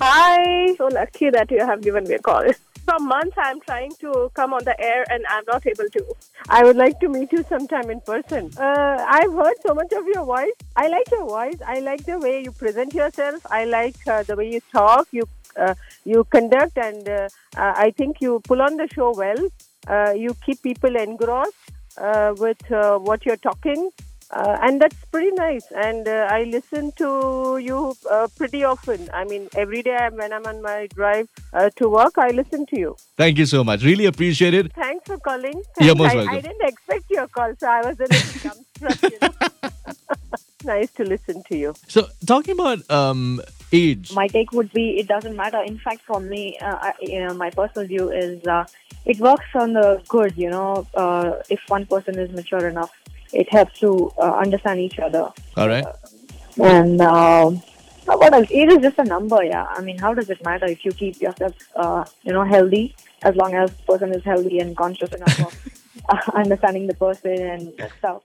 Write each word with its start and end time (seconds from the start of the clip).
Hi. 0.00 0.74
So 0.76 0.86
lucky 0.86 1.30
that 1.30 1.50
you 1.50 1.66
have 1.66 1.82
given 1.82 2.04
me 2.04 2.14
a 2.14 2.18
call. 2.20 2.46
For 2.86 2.98
months, 3.00 3.36
I'm 3.36 3.60
trying 3.60 3.92
to 4.00 4.30
come 4.32 4.54
on 4.54 4.64
the 4.64 4.80
air 4.80 5.04
and 5.10 5.24
I'm 5.28 5.42
not 5.46 5.66
able 5.66 5.88
to. 5.90 6.04
I 6.48 6.62
would 6.62 6.76
like 6.76 7.00
to 7.00 7.08
meet 7.08 7.32
you 7.32 7.44
sometime 7.48 7.90
in 7.90 8.00
person. 8.02 8.50
Uh, 8.56 9.04
I've 9.06 9.32
heard 9.32 9.56
so 9.66 9.74
much 9.74 9.92
of 9.92 10.06
your 10.06 10.24
voice. 10.24 10.52
I 10.76 10.86
like 10.86 11.10
your 11.10 11.26
voice. 11.26 11.58
I 11.66 11.80
like 11.80 12.04
the 12.04 12.18
way 12.18 12.42
you 12.44 12.52
present 12.52 12.94
yourself. 12.94 13.44
I 13.50 13.64
like 13.64 13.96
uh, 14.06 14.22
the 14.22 14.36
way 14.36 14.48
you 14.52 14.60
talk. 14.72 15.08
You 15.10 15.28
uh, 15.56 15.74
you 16.04 16.22
conduct, 16.24 16.78
and 16.78 17.08
uh, 17.08 17.28
uh, 17.56 17.72
I 17.76 17.90
think 17.90 18.20
you 18.20 18.40
pull 18.44 18.62
on 18.62 18.76
the 18.76 18.86
show 18.94 19.12
well. 19.12 19.48
Uh, 19.88 20.12
you 20.16 20.34
keep 20.46 20.62
people 20.62 20.94
engrossed 20.94 21.72
with 22.38 22.62
what 22.68 23.26
you're 23.26 23.36
talking. 23.36 23.90
Uh, 24.30 24.58
and 24.62 24.80
that's 24.80 24.96
pretty 25.06 25.30
nice. 25.32 25.64
And 25.74 26.06
uh, 26.06 26.28
I 26.30 26.44
listen 26.44 26.92
to 26.92 27.58
you 27.62 27.96
uh, 28.10 28.28
pretty 28.36 28.62
often. 28.62 29.08
I 29.12 29.24
mean, 29.24 29.48
every 29.56 29.82
day 29.82 29.96
when 30.12 30.32
I'm 30.32 30.44
on 30.46 30.60
my 30.60 30.86
drive 30.94 31.28
uh, 31.52 31.70
to 31.76 31.88
work, 31.88 32.18
I 32.18 32.28
listen 32.28 32.66
to 32.66 32.78
you. 32.78 32.96
Thank 33.16 33.38
you 33.38 33.46
so 33.46 33.64
much. 33.64 33.82
Really 33.82 34.04
appreciate 34.04 34.54
it. 34.54 34.72
Thanks 34.74 35.06
for 35.06 35.18
calling. 35.18 35.62
You're 35.80 35.94
most 35.94 36.12
I, 36.12 36.16
welcome. 36.16 36.34
I 36.34 36.40
didn't 36.40 36.68
expect 36.68 37.10
your 37.10 37.26
call, 37.28 37.54
so 37.58 37.66
I 37.68 37.80
was 37.80 37.98
a 38.00 38.02
little 38.02 38.52
dumbstruck. 38.52 39.10
You 39.10 39.18
know? 39.22 39.70
nice 40.64 40.90
to 40.92 41.04
listen 41.04 41.42
to 41.44 41.56
you. 41.56 41.74
So, 41.86 42.08
talking 42.26 42.52
about 42.52 42.88
um, 42.90 43.40
age, 43.72 44.12
my 44.12 44.28
take 44.28 44.52
would 44.52 44.72
be 44.72 44.98
it 44.98 45.08
doesn't 45.08 45.36
matter. 45.36 45.62
In 45.62 45.78
fact, 45.78 46.02
for 46.02 46.20
me, 46.20 46.58
uh, 46.58 46.76
I, 46.82 46.92
you 47.00 47.24
know, 47.24 47.34
my 47.34 47.50
personal 47.50 47.88
view 47.88 48.10
is 48.10 48.44
uh, 48.46 48.66
it 49.06 49.18
works 49.18 49.46
on 49.54 49.72
the 49.72 50.02
good. 50.08 50.36
You 50.36 50.50
know, 50.50 50.86
uh, 50.94 51.36
if 51.48 51.60
one 51.68 51.86
person 51.86 52.18
is 52.18 52.30
mature 52.30 52.68
enough, 52.68 52.92
it 53.32 53.50
helps 53.52 53.78
to 53.80 54.12
uh, 54.18 54.38
understand 54.38 54.80
each 54.80 54.98
other. 54.98 55.30
all 55.56 55.68
right? 55.68 55.86
And 56.60 57.00
uh, 57.00 57.50
what 58.04 58.32
else? 58.32 58.50
Age 58.50 58.70
is 58.70 58.78
just 58.78 58.98
a 58.98 59.04
number. 59.04 59.42
Yeah, 59.44 59.64
I 59.64 59.80
mean, 59.80 59.98
how 59.98 60.14
does 60.14 60.30
it 60.30 60.42
matter 60.44 60.66
if 60.66 60.84
you 60.84 60.92
keep 60.92 61.20
yourself, 61.20 61.54
uh, 61.76 62.04
you 62.22 62.32
know, 62.32 62.44
healthy? 62.44 62.94
As 63.22 63.34
long 63.36 63.54
as 63.54 63.70
person 63.86 64.12
is 64.14 64.24
healthy 64.24 64.60
and 64.60 64.76
conscious 64.76 65.12
enough 65.12 65.40
of 65.40 65.54
uh, 66.08 66.30
understanding 66.34 66.86
the 66.86 66.94
person 66.94 67.32
and 67.32 67.90
stuff. 67.98 68.22